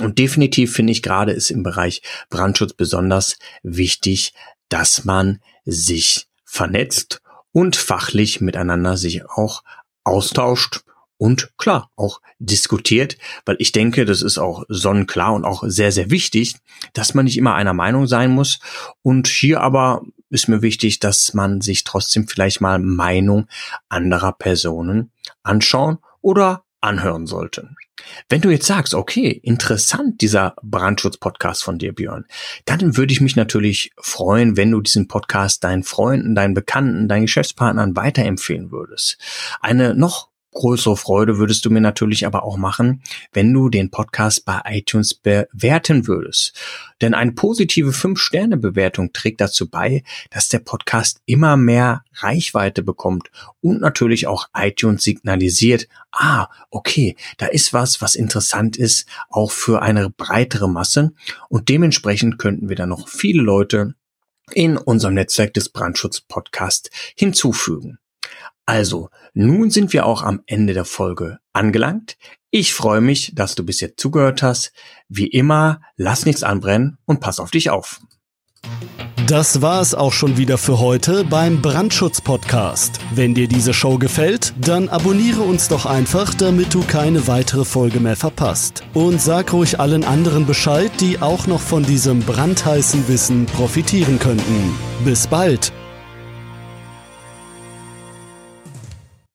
Und 0.00 0.18
definitiv 0.18 0.72
finde 0.72 0.92
ich 0.92 1.02
gerade 1.02 1.32
ist 1.32 1.50
im 1.50 1.62
Bereich 1.62 2.02
Brandschutz 2.30 2.72
besonders 2.72 3.38
wichtig, 3.62 4.32
dass 4.68 5.04
man 5.04 5.40
sich 5.64 6.28
vernetzt 6.44 7.20
und 7.52 7.76
fachlich 7.76 8.40
miteinander 8.40 8.96
sich 8.96 9.28
auch 9.28 9.62
austauscht 10.04 10.82
und 11.20 11.52
klar 11.58 11.90
auch 11.96 12.22
diskutiert, 12.38 13.18
weil 13.44 13.56
ich 13.58 13.72
denke, 13.72 14.06
das 14.06 14.22
ist 14.22 14.38
auch 14.38 14.64
sonnenklar 14.68 15.34
und 15.34 15.44
auch 15.44 15.62
sehr, 15.66 15.92
sehr 15.92 16.10
wichtig, 16.10 16.54
dass 16.94 17.12
man 17.12 17.26
nicht 17.26 17.36
immer 17.36 17.54
einer 17.54 17.74
Meinung 17.74 18.06
sein 18.06 18.30
muss. 18.30 18.58
Und 19.02 19.28
hier 19.28 19.60
aber 19.60 20.00
ist 20.30 20.48
mir 20.48 20.62
wichtig, 20.62 20.98
dass 20.98 21.34
man 21.34 21.60
sich 21.60 21.84
trotzdem 21.84 22.26
vielleicht 22.26 22.62
mal 22.62 22.78
Meinung 22.78 23.48
anderer 23.90 24.32
Personen 24.32 25.10
anschauen 25.42 25.98
oder 26.22 26.64
anhören 26.80 27.26
sollte. 27.26 27.68
Wenn 28.30 28.40
du 28.40 28.48
jetzt 28.48 28.66
sagst, 28.66 28.94
okay, 28.94 29.28
interessant 29.28 30.22
dieser 30.22 30.56
Brandschutz-Podcast 30.62 31.62
von 31.62 31.76
dir, 31.76 31.94
Björn, 31.94 32.24
dann 32.64 32.96
würde 32.96 33.12
ich 33.12 33.20
mich 33.20 33.36
natürlich 33.36 33.92
freuen, 33.98 34.56
wenn 34.56 34.70
du 34.70 34.80
diesen 34.80 35.06
Podcast 35.06 35.64
deinen 35.64 35.82
Freunden, 35.82 36.34
deinen 36.34 36.54
Bekannten, 36.54 37.08
deinen 37.08 37.26
Geschäftspartnern 37.26 37.94
weiterempfehlen 37.94 38.70
würdest. 38.70 39.18
Eine 39.60 39.94
noch 39.94 40.29
größere 40.52 40.96
Freude 40.96 41.38
würdest 41.38 41.64
du 41.64 41.70
mir 41.70 41.80
natürlich 41.80 42.26
aber 42.26 42.42
auch 42.44 42.56
machen, 42.56 43.02
wenn 43.32 43.52
du 43.52 43.68
den 43.68 43.90
Podcast 43.90 44.44
bei 44.44 44.60
iTunes 44.66 45.14
bewerten 45.14 46.06
würdest. 46.06 46.54
Denn 47.00 47.14
eine 47.14 47.32
positive 47.32 47.90
5-Sterne-Bewertung 47.90 49.12
trägt 49.12 49.40
dazu 49.40 49.68
bei, 49.68 50.02
dass 50.30 50.48
der 50.48 50.58
Podcast 50.58 51.20
immer 51.24 51.56
mehr 51.56 52.04
Reichweite 52.14 52.82
bekommt 52.82 53.30
und 53.60 53.80
natürlich 53.80 54.26
auch 54.26 54.48
iTunes 54.54 55.02
signalisiert, 55.04 55.88
ah, 56.12 56.48
okay, 56.70 57.16
da 57.38 57.46
ist 57.46 57.72
was, 57.72 58.00
was 58.00 58.14
interessant 58.14 58.76
ist, 58.76 59.06
auch 59.28 59.50
für 59.50 59.82
eine 59.82 60.10
breitere 60.10 60.68
Masse 60.68 61.12
und 61.48 61.68
dementsprechend 61.68 62.38
könnten 62.38 62.68
wir 62.68 62.76
dann 62.76 62.88
noch 62.90 63.08
viele 63.08 63.42
Leute 63.42 63.94
in 64.52 64.76
unserem 64.76 65.14
Netzwerk 65.14 65.54
des 65.54 65.68
Brandschutz 65.68 66.20
Podcast 66.20 66.90
hinzufügen. 67.16 67.98
Also, 68.70 69.10
nun 69.34 69.68
sind 69.70 69.92
wir 69.92 70.06
auch 70.06 70.22
am 70.22 70.42
Ende 70.46 70.74
der 70.74 70.84
Folge 70.84 71.38
angelangt. 71.52 72.16
Ich 72.52 72.72
freue 72.72 73.00
mich, 73.00 73.32
dass 73.34 73.56
du 73.56 73.64
bis 73.64 73.80
jetzt 73.80 73.98
zugehört 73.98 74.44
hast. 74.44 74.72
Wie 75.08 75.26
immer, 75.26 75.80
lass 75.96 76.24
nichts 76.24 76.44
anbrennen 76.44 76.96
und 77.04 77.18
pass 77.18 77.40
auf 77.40 77.50
dich 77.50 77.70
auf. 77.70 78.00
Das 79.26 79.60
war 79.60 79.80
es 79.80 79.96
auch 79.96 80.12
schon 80.12 80.36
wieder 80.36 80.56
für 80.56 80.78
heute 80.78 81.24
beim 81.24 81.60
Brandschutz-Podcast. 81.60 83.00
Wenn 83.12 83.34
dir 83.34 83.48
diese 83.48 83.74
Show 83.74 83.98
gefällt, 83.98 84.54
dann 84.60 84.88
abonniere 84.88 85.40
uns 85.40 85.66
doch 85.66 85.84
einfach, 85.84 86.32
damit 86.32 86.72
du 86.72 86.84
keine 86.84 87.26
weitere 87.26 87.64
Folge 87.64 87.98
mehr 87.98 88.14
verpasst. 88.14 88.84
Und 88.94 89.20
sag 89.20 89.52
ruhig 89.52 89.80
allen 89.80 90.04
anderen 90.04 90.46
Bescheid, 90.46 90.92
die 91.00 91.20
auch 91.20 91.48
noch 91.48 91.60
von 91.60 91.82
diesem 91.82 92.20
brandheißen 92.20 93.08
Wissen 93.08 93.46
profitieren 93.46 94.20
könnten. 94.20 94.76
Bis 95.04 95.26
bald! 95.26 95.72